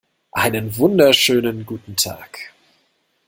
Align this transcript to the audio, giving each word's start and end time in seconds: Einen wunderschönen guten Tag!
Einen 0.31 0.77
wunderschönen 0.77 1.63
guten 1.67 1.95
Tag! 1.95 2.55